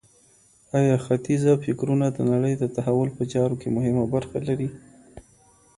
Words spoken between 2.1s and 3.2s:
د نړۍ د تحول